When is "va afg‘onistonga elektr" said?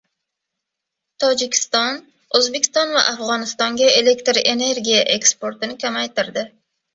2.95-4.41